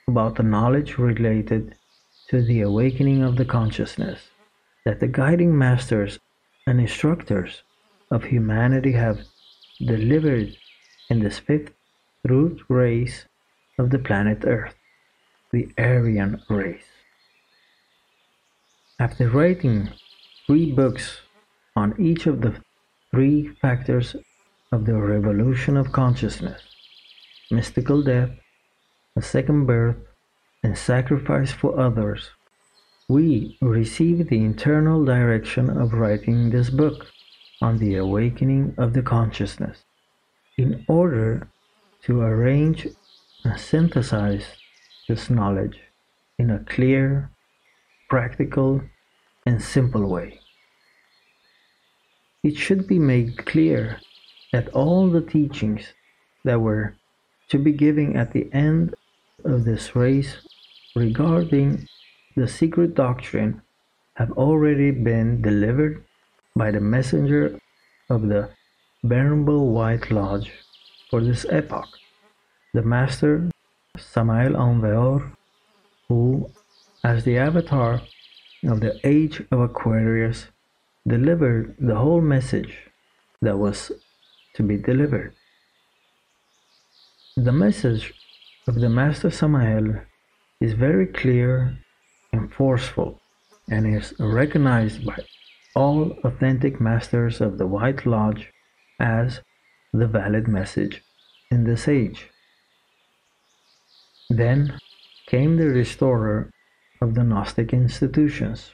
about 0.09 0.35
the 0.35 0.43
knowledge 0.43 0.99
related 0.99 1.77
to 2.31 2.43
the 2.43 2.63
awakening 2.63 3.23
of 3.23 3.37
the 3.37 3.45
consciousness 3.45 4.31
that 4.87 5.01
the 5.01 5.09
guiding 5.09 5.59
masters 5.59 6.21
and 6.65 6.81
instructors 6.81 7.65
of 8.13 8.23
humanity 8.23 8.93
have 8.93 9.19
delivered 9.85 10.57
in 11.11 11.19
this 11.19 11.41
fifth 11.41 11.73
root 12.23 12.63
race 12.69 13.25
of 13.81 13.91
the 13.91 13.99
planet 13.99 14.45
Earth, 14.47 14.77
the 15.51 15.69
Aryan 15.77 16.41
race. 16.49 16.87
After 19.01 19.29
writing 19.29 19.89
three 20.47 20.71
books 20.71 21.21
on 21.75 22.01
each 22.01 22.29
of 22.29 22.41
the 22.41 22.55
three 23.11 23.49
factors 23.61 24.15
of 24.71 24.87
the 24.87 24.95
revolution 24.95 25.77
of 25.77 25.91
consciousness 25.91 26.63
mystical 27.51 28.03
death, 28.03 28.31
a 29.17 29.23
second 29.23 29.67
birth, 29.67 29.97
and 30.63 30.79
sacrifice 30.79 31.51
for 31.51 31.79
others 31.79 32.31
we 33.09 33.57
receive 33.63 34.29
the 34.29 34.39
internal 34.39 35.05
direction 35.05 35.71
of 35.71 35.93
writing 35.93 36.51
this 36.51 36.71
book 36.71 37.07
on 37.63 37.79
the 37.79 37.95
awakening 37.95 38.75
of 38.79 38.93
the 38.95 39.03
consciousness 39.03 39.85
in 40.59 40.85
order 40.89 41.49
to 42.03 42.21
arrange 42.21 42.87
and 43.45 43.61
synthesize 43.61 44.45
this 45.09 45.31
knowledge 45.31 45.79
in 46.39 46.51
a 46.51 46.59
clear, 46.65 47.31
practical, 48.11 48.83
and 49.47 49.63
simple 49.63 50.09
way. 50.09 50.41
It 52.43 52.57
should 52.57 52.89
be 52.89 52.99
made 52.99 53.47
clear 53.47 54.01
that 54.53 54.69
all 54.69 55.09
the 55.09 55.21
teachings 55.21 55.95
that 56.45 56.61
were 56.61 56.97
to 57.51 57.59
be 57.59 57.73
given 57.73 58.17
at 58.17 58.33
the 58.33 58.49
end 58.53 58.97
of 59.45 59.65
this 59.65 59.95
race 59.95 60.39
regarding 60.97 61.87
the 62.37 62.47
secret 62.47 62.95
doctrine 62.95 63.63
have 64.15 64.31
already 64.33 64.91
been 64.91 65.41
delivered 65.41 66.05
by 66.55 66.71
the 66.71 66.81
messenger 66.81 67.59
of 68.11 68.29
the 68.29 68.51
Venerable 69.03 69.73
White 69.73 70.11
Lodge 70.11 70.53
for 71.11 71.23
this 71.23 71.47
epoch, 71.49 71.89
the 72.75 72.83
Master 72.83 73.49
Samael 73.97 74.55
Aun 74.57 74.83
Weor, 74.83 75.33
who, 76.09 76.51
as 77.03 77.25
the 77.25 77.39
avatar 77.39 78.03
of 78.65 78.81
the 78.81 79.01
Age 79.05 79.43
of 79.51 79.61
Aquarius, 79.61 80.47
delivered 81.07 81.75
the 81.79 81.95
whole 81.95 82.21
message 82.21 82.91
that 83.41 83.57
was 83.57 83.93
to 84.55 84.63
be 84.63 84.77
delivered. 84.77 85.33
The 87.37 87.53
message 87.53 88.13
of 88.67 88.75
the 88.75 88.89
Master 88.89 89.31
Samael 89.31 90.03
is 90.61 90.73
very 90.73 91.07
clear 91.07 91.79
and 92.37 92.53
forceful 92.53 93.21
and 93.71 93.87
is 93.87 94.15
recognized 94.19 95.05
by 95.05 95.19
all 95.75 96.13
authentic 96.25 96.81
masters 96.81 97.41
of 97.41 97.59
the 97.59 97.67
White 97.67 98.07
Lodge 98.07 98.53
as 99.01 99.41
the 99.93 100.07
valid 100.07 100.47
message 100.49 101.03
in 101.51 101.65
this 101.65 101.89
age. 101.89 102.31
Then 104.29 104.79
came 105.27 105.57
the 105.57 105.67
restorer 105.67 106.51
of 107.01 107.15
the 107.15 107.25
Gnostic 107.25 107.73
institutions, 107.73 108.73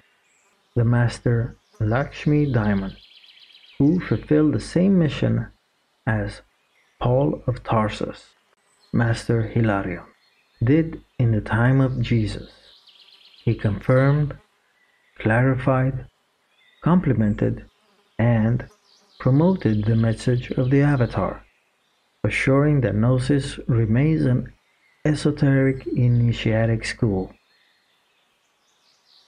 the 0.75 0.85
Master 0.85 1.57
Lakshmi 1.81 2.53
Daimon, 2.53 2.97
who 3.79 4.01
fulfilled 4.01 4.55
the 4.55 4.61
same 4.61 4.99
mission 4.99 5.49
as 6.07 6.43
Paul 7.01 7.43
of 7.47 7.63
Tarsus, 7.65 8.31
Master 8.93 9.43
Hilarion, 9.43 10.05
did 10.63 11.03
in 11.19 11.33
the 11.33 11.41
time 11.41 11.81
of 11.81 12.01
Jesus. 12.01 12.62
He 13.45 13.55
confirmed, 13.55 14.37
clarified, 15.19 16.07
complemented, 16.83 17.65
and 18.19 18.69
promoted 19.19 19.85
the 19.85 19.97
message 19.97 20.51
of 20.53 20.71
the 20.71 20.83
Avatar, 20.83 21.45
assuring 22.23 22.83
that 22.83 22.95
Gnosis 22.95 23.59
remains 23.67 24.25
an 24.25 24.53
esoteric 25.05 25.87
initiatic 25.89 26.85
school. 26.85 27.33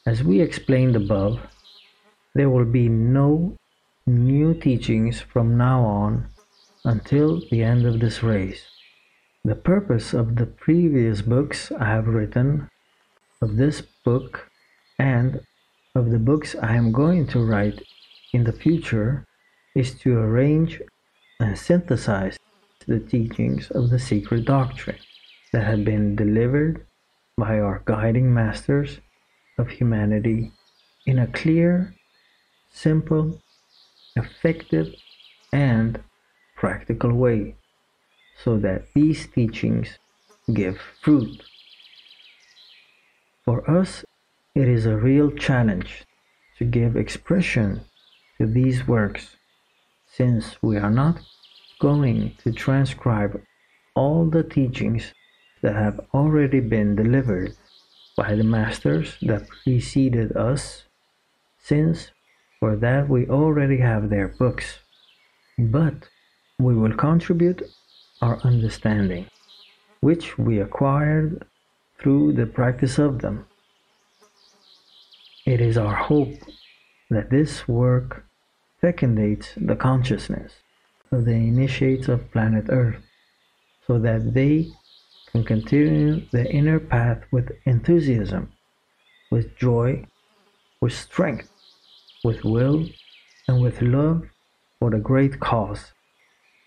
As 0.07 0.22
we 0.22 0.40
explained 0.40 0.94
above, 0.94 1.40
there 2.35 2.50
will 2.50 2.66
be 2.66 2.88
no 2.88 3.57
new 4.07 4.55
teachings 4.55 5.20
from 5.20 5.57
now 5.57 5.83
on 5.83 6.29
until 6.85 7.40
the 7.50 7.62
end 7.62 7.85
of 7.85 7.98
this 7.98 8.22
race. 8.22 8.62
The 9.44 9.57
purpose 9.57 10.14
of 10.14 10.37
the 10.37 10.46
previous 10.46 11.22
books 11.22 11.72
I 11.72 11.87
have 11.87 12.07
written 12.07 12.70
of 13.40 13.57
this 13.57 13.83
book 14.04 14.50
and 14.98 15.40
of 15.94 16.10
the 16.10 16.18
books 16.18 16.54
I 16.60 16.76
am 16.76 16.92
going 16.92 17.26
to 17.28 17.44
write 17.44 17.82
in 18.32 18.44
the 18.44 18.52
future 18.52 19.26
is 19.74 19.94
to 20.00 20.18
arrange 20.18 20.80
and 21.40 21.58
synthesize 21.58 22.38
the 22.86 23.00
teachings 23.00 23.70
of 23.70 23.90
the 23.90 23.98
secret 23.98 24.44
doctrine 24.44 24.98
that 25.52 25.64
have 25.64 25.84
been 25.84 26.16
delivered 26.16 26.86
by 27.36 27.58
our 27.58 27.82
guiding 27.84 28.32
masters 28.32 29.00
of 29.58 29.68
humanity 29.68 30.52
in 31.06 31.18
a 31.18 31.26
clear, 31.26 31.94
simple, 32.72 33.40
effective, 34.16 34.94
and 35.52 36.02
practical 36.56 37.12
way 37.12 37.54
so 38.42 38.58
that 38.58 38.84
these 38.94 39.26
teachings 39.28 39.98
give 40.52 40.78
fruit 41.02 41.42
for 43.44 43.68
us, 43.70 44.04
it 44.54 44.68
is 44.68 44.87
a 44.87 44.96
real 44.96 45.30
challenge 45.30 46.04
to 46.59 46.64
give 46.64 46.96
expression 46.96 47.80
to 48.38 48.46
these 48.46 48.87
works, 48.87 49.37
since 50.07 50.57
we 50.62 50.76
are 50.76 50.90
not 50.90 51.18
going 51.80 52.33
to 52.42 52.52
transcribe 52.52 53.40
all 53.94 54.24
the 54.26 54.42
teachings 54.42 55.12
that 55.62 55.74
have 55.74 56.00
already 56.14 56.61
been 56.61 56.94
delivered 56.96 57.54
by 58.16 58.35
the 58.35 58.44
masters 58.44 59.16
that 59.22 59.48
preceded 59.48 60.37
us, 60.37 60.85
since 61.59 62.11
for 62.61 62.76
that 62.76 63.09
we 63.09 63.26
already 63.26 63.78
have 63.78 64.09
their 64.09 64.28
books. 64.28 64.78
But 65.59 66.09
we 66.59 66.74
will 66.74 66.94
contribute 66.94 67.62
our 68.22 68.38
understanding, 68.38 69.26
which 70.00 70.38
we 70.38 70.61
acquired 70.61 71.44
through 72.04 72.34
the 72.34 72.44
practice 72.44 72.98
of 72.98 73.22
them. 73.22 73.46
It 75.46 75.62
is 75.62 75.78
our 75.78 75.94
hope 75.94 76.34
that 77.08 77.30
this 77.30 77.66
work 77.66 78.26
fecundates 78.82 79.54
the 79.56 79.74
consciousness 79.74 80.52
of 81.10 81.24
the 81.24 81.32
initiates 81.32 82.08
of 82.08 82.30
planet 82.30 82.66
Earth 82.68 83.02
so 83.86 83.98
that 84.00 84.34
they 84.34 84.70
can 85.32 85.44
continue 85.44 86.20
the 86.30 86.44
inner 86.52 86.78
path 86.78 87.22
with 87.32 87.50
enthusiasm, 87.64 88.52
with 89.30 89.56
joy, 89.56 90.04
with 90.82 90.92
strength, 90.92 91.48
with 92.22 92.44
will, 92.44 92.86
and 93.48 93.62
with 93.62 93.80
love 93.80 94.28
for 94.78 94.90
the 94.90 94.98
great 94.98 95.40
cause, 95.40 95.94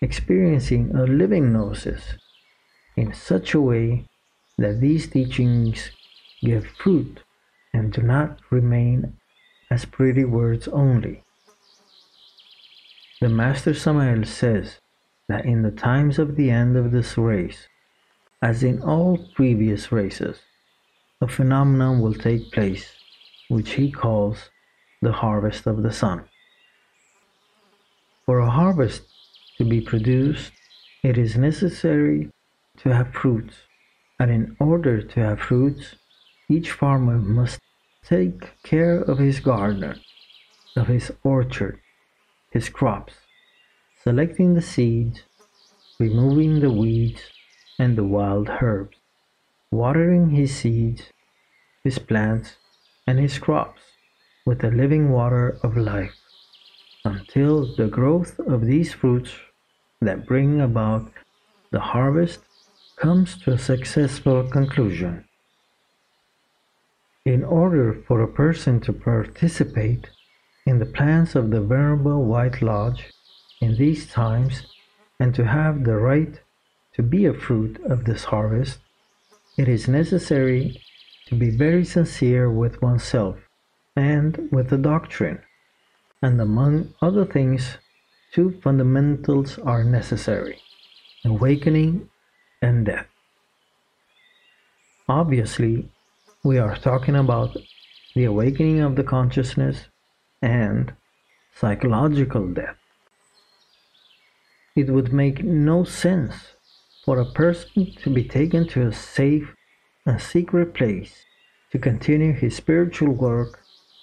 experiencing 0.02 0.90
a 0.96 1.04
living 1.04 1.52
gnosis 1.52 2.16
in 2.96 3.14
such 3.14 3.54
a 3.54 3.60
way 3.60 4.04
that 4.58 4.80
these 4.80 5.08
teachings 5.08 5.90
give 6.42 6.66
fruit 6.66 7.20
and 7.72 7.92
do 7.92 8.02
not 8.02 8.38
remain 8.50 9.16
as 9.70 9.84
pretty 9.84 10.24
words 10.24 10.68
only. 10.68 11.22
The 13.20 13.28
Master 13.28 13.74
Samael 13.74 14.24
says 14.24 14.80
that 15.28 15.44
in 15.44 15.62
the 15.62 15.70
times 15.70 16.18
of 16.18 16.36
the 16.36 16.50
end 16.50 16.76
of 16.76 16.90
this 16.90 17.16
race, 17.16 17.68
as 18.42 18.62
in 18.62 18.82
all 18.82 19.18
previous 19.34 19.90
races, 19.90 20.40
a 21.20 21.28
phenomenon 21.28 22.00
will 22.00 22.14
take 22.14 22.52
place 22.52 22.92
which 23.48 23.72
he 23.72 23.90
calls 23.90 24.50
the 25.02 25.12
harvest 25.12 25.66
of 25.66 25.82
the 25.82 25.92
sun. 25.92 26.24
For 28.24 28.38
a 28.38 28.50
harvest 28.50 29.02
to 29.56 29.64
be 29.64 29.80
produced, 29.80 30.52
it 31.02 31.18
is 31.18 31.36
necessary 31.36 32.30
to 32.78 32.94
have 32.94 33.12
fruits, 33.12 33.56
and 34.18 34.30
in 34.30 34.56
order 34.58 35.00
to 35.00 35.20
have 35.20 35.40
fruits, 35.40 35.94
each 36.48 36.72
farmer 36.72 37.18
must 37.18 37.60
take 38.04 38.62
care 38.62 39.00
of 39.00 39.18
his 39.18 39.40
garden, 39.40 40.00
of 40.76 40.88
his 40.88 41.12
orchard, 41.22 41.78
his 42.50 42.68
crops, 42.68 43.14
selecting 44.02 44.54
the 44.54 44.62
seeds, 44.62 45.22
removing 46.00 46.60
the 46.60 46.70
weeds 46.70 47.22
and 47.78 47.96
the 47.96 48.04
wild 48.04 48.48
herbs, 48.60 48.96
watering 49.70 50.30
his 50.30 50.54
seeds, 50.54 51.02
his 51.84 51.98
plants, 51.98 52.56
and 53.06 53.18
his 53.18 53.38
crops 53.38 53.82
with 54.44 54.60
the 54.60 54.70
living 54.70 55.10
water 55.10 55.58
of 55.62 55.76
life, 55.76 56.14
until 57.04 57.74
the 57.76 57.86
growth 57.86 58.38
of 58.40 58.66
these 58.66 58.92
fruits 58.92 59.32
that 60.00 60.26
bring 60.26 60.60
about 60.60 61.10
the 61.70 61.80
harvest 61.80 62.40
comes 62.98 63.36
to 63.38 63.52
a 63.52 63.58
successful 63.58 64.42
conclusion. 64.42 65.24
In 67.24 67.44
order 67.44 67.94
for 68.06 68.20
a 68.20 68.32
person 68.32 68.80
to 68.80 68.92
participate 68.92 70.10
in 70.66 70.78
the 70.78 70.86
plans 70.86 71.36
of 71.36 71.50
the 71.50 71.60
Venerable 71.60 72.24
White 72.24 72.60
Lodge 72.60 73.12
in 73.60 73.76
these 73.76 74.10
times 74.10 74.66
and 75.20 75.34
to 75.34 75.44
have 75.44 75.84
the 75.84 75.96
right 75.96 76.40
to 76.94 77.02
be 77.02 77.26
a 77.26 77.34
fruit 77.34 77.80
of 77.84 78.04
this 78.04 78.24
harvest, 78.24 78.78
it 79.56 79.68
is 79.68 79.86
necessary 79.86 80.82
to 81.26 81.34
be 81.34 81.50
very 81.50 81.84
sincere 81.84 82.50
with 82.50 82.82
oneself 82.82 83.36
and 83.94 84.48
with 84.50 84.70
the 84.70 84.78
doctrine, 84.78 85.40
and 86.22 86.40
among 86.40 86.94
other 87.02 87.24
things, 87.24 87.78
two 88.32 88.58
fundamentals 88.62 89.58
are 89.58 89.84
necessary 89.84 90.60
awakening 91.24 92.08
and 92.60 92.86
death. 92.86 93.06
Obviously, 95.08 95.90
we 96.44 96.58
are 96.58 96.76
talking 96.76 97.16
about 97.16 97.56
the 98.14 98.24
awakening 98.24 98.80
of 98.80 98.96
the 98.96 99.04
consciousness 99.04 99.86
and 100.42 100.92
psychological 101.54 102.46
death. 102.46 102.76
It 104.76 104.90
would 104.90 105.12
make 105.12 105.42
no 105.42 105.84
sense 105.84 106.52
for 107.04 107.18
a 107.18 107.32
person 107.32 107.94
to 108.02 108.10
be 108.10 108.24
taken 108.24 108.68
to 108.68 108.86
a 108.86 108.92
safe 108.92 109.54
and 110.06 110.20
secret 110.20 110.74
place 110.74 111.24
to 111.72 111.78
continue 111.78 112.32
his 112.32 112.56
spiritual 112.56 113.12
work 113.12 113.60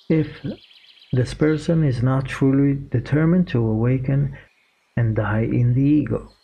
if 0.10 0.28
this 1.14 1.34
person 1.34 1.84
is 1.84 2.04
not 2.04 2.26
truly 2.26 2.74
determined 2.74 3.48
to 3.48 3.60
awaken 3.60 4.38
and 4.98 5.16
die 5.16 5.42
in 5.42 5.74
the 5.74 5.82
ego. 5.82 6.35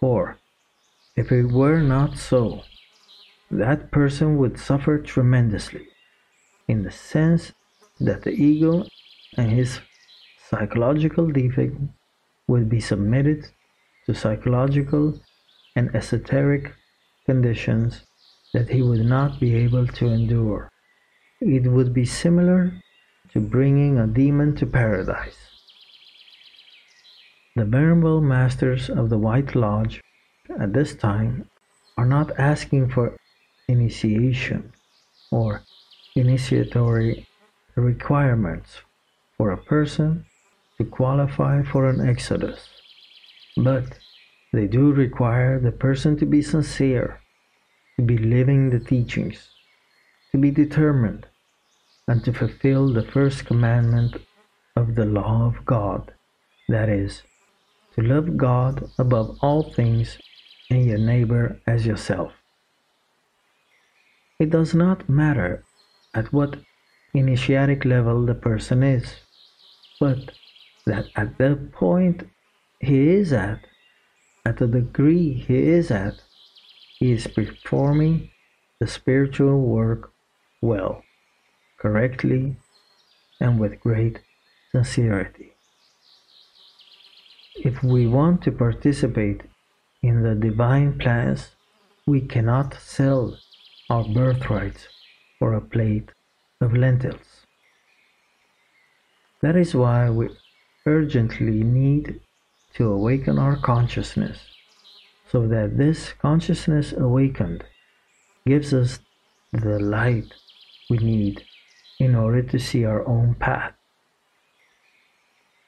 For 0.00 0.38
if 1.14 1.30
it 1.30 1.52
were 1.52 1.80
not 1.80 2.16
so, 2.16 2.62
that 3.50 3.90
person 3.90 4.38
would 4.38 4.58
suffer 4.58 4.98
tremendously, 4.98 5.88
in 6.66 6.82
the 6.82 6.90
sense 6.90 7.52
that 8.00 8.22
the 8.22 8.30
ego 8.30 8.86
and 9.36 9.50
his 9.50 9.80
psychological 10.48 11.28
defect 11.30 11.76
would 12.46 12.68
be 12.68 12.80
submitted 12.80 13.46
to 14.06 14.14
psychological 14.14 15.20
and 15.76 15.94
esoteric 15.94 16.74
conditions 17.26 18.04
that 18.54 18.70
he 18.70 18.82
would 18.82 19.04
not 19.04 19.38
be 19.38 19.54
able 19.54 19.86
to 19.86 20.06
endure. 20.06 20.70
It 21.40 21.70
would 21.70 21.92
be 21.92 22.04
similar 22.04 22.72
to 23.32 23.40
bringing 23.40 23.98
a 23.98 24.06
demon 24.06 24.56
to 24.56 24.66
paradise. 24.66 25.49
The 27.60 27.66
venerable 27.66 28.22
masters 28.22 28.88
of 28.88 29.10
the 29.10 29.18
White 29.18 29.54
Lodge 29.54 30.00
at 30.58 30.72
this 30.72 30.94
time 30.94 31.50
are 31.98 32.06
not 32.06 32.32
asking 32.38 32.88
for 32.88 33.18
initiation 33.68 34.72
or 35.30 35.60
initiatory 36.16 37.26
requirements 37.74 38.78
for 39.36 39.50
a 39.50 39.58
person 39.58 40.24
to 40.78 40.86
qualify 40.86 41.62
for 41.62 41.86
an 41.86 42.00
exodus, 42.00 42.70
but 43.58 43.98
they 44.54 44.66
do 44.66 44.90
require 44.90 45.60
the 45.60 45.70
person 45.70 46.16
to 46.16 46.24
be 46.24 46.40
sincere, 46.40 47.20
to 47.96 48.02
be 48.02 48.16
living 48.16 48.70
the 48.70 48.80
teachings, 48.80 49.50
to 50.32 50.38
be 50.38 50.50
determined, 50.50 51.26
and 52.08 52.24
to 52.24 52.32
fulfill 52.32 52.90
the 52.90 53.04
first 53.04 53.44
commandment 53.44 54.16
of 54.74 54.94
the 54.94 55.04
law 55.04 55.44
of 55.44 55.66
God, 55.66 56.14
that 56.66 56.88
is, 56.88 57.22
to 57.94 58.02
love 58.02 58.36
God 58.36 58.90
above 58.98 59.38
all 59.42 59.62
things 59.62 60.18
and 60.70 60.84
your 60.86 60.98
neighbor 60.98 61.60
as 61.66 61.86
yourself. 61.86 62.32
It 64.38 64.50
does 64.50 64.74
not 64.74 65.08
matter 65.08 65.64
at 66.14 66.32
what 66.32 66.56
initiatic 67.12 67.84
level 67.84 68.24
the 68.24 68.34
person 68.34 68.82
is, 68.82 69.16
but 69.98 70.30
that 70.86 71.06
at 71.16 71.38
the 71.38 71.56
point 71.72 72.22
he 72.80 73.08
is 73.08 73.32
at, 73.32 73.60
at 74.46 74.56
the 74.56 74.66
degree 74.66 75.34
he 75.34 75.58
is 75.68 75.90
at, 75.90 76.14
he 76.98 77.12
is 77.12 77.26
performing 77.26 78.30
the 78.78 78.86
spiritual 78.86 79.60
work 79.60 80.12
well, 80.62 81.02
correctly, 81.78 82.56
and 83.40 83.58
with 83.58 83.80
great 83.80 84.20
sincerity. 84.72 85.52
If 87.62 87.82
we 87.82 88.06
want 88.06 88.42
to 88.44 88.52
participate 88.52 89.42
in 90.02 90.22
the 90.22 90.34
divine 90.34 90.98
plans, 90.98 91.50
we 92.06 92.22
cannot 92.22 92.72
sell 92.80 93.36
our 93.90 94.04
birthrights 94.04 94.88
for 95.38 95.52
a 95.52 95.60
plate 95.60 96.10
of 96.62 96.72
lentils. 96.72 97.44
That 99.42 99.56
is 99.56 99.74
why 99.74 100.08
we 100.08 100.30
urgently 100.86 101.62
need 101.62 102.20
to 102.76 102.90
awaken 102.90 103.38
our 103.38 103.56
consciousness, 103.56 104.38
so 105.30 105.46
that 105.48 105.76
this 105.76 106.14
consciousness 106.14 106.94
awakened 106.94 107.64
gives 108.46 108.72
us 108.72 109.00
the 109.52 109.78
light 109.78 110.32
we 110.88 110.96
need 110.96 111.44
in 111.98 112.14
order 112.14 112.42
to 112.42 112.58
see 112.58 112.86
our 112.86 113.06
own 113.06 113.34
path. 113.34 113.74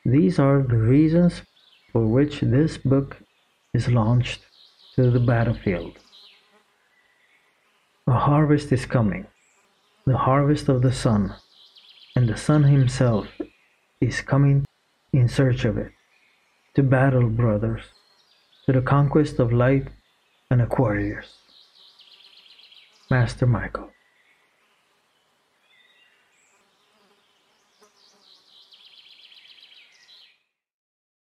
These 0.07 0.39
are 0.39 0.63
the 0.63 0.79
reasons 0.79 1.43
for 1.93 2.07
which 2.07 2.41
this 2.41 2.79
book 2.79 3.19
is 3.75 3.89
launched 3.89 4.41
to 4.95 5.11
the 5.11 5.21
battlefield. 5.21 5.99
A 8.07 8.13
harvest 8.13 8.73
is 8.73 8.87
coming, 8.87 9.27
the 10.07 10.17
harvest 10.17 10.69
of 10.69 10.83
the 10.83 10.93
sun, 10.93 11.35
and 12.17 12.29
the 12.29 12.37
sun 12.37 12.65
himself 12.65 13.29
is 14.01 14.21
coming 14.21 14.65
in 15.13 15.29
search 15.29 15.65
of 15.65 15.79
it. 15.79 15.93
To 16.75 16.83
battle, 16.83 17.29
brothers, 17.29 17.83
to 18.67 18.73
the 18.73 18.81
conquest 18.81 19.39
of 19.39 19.53
light 19.53 19.89
and 20.51 20.61
Aquarius. 20.61 21.37
Master 23.11 23.47
Michael. 23.47 23.92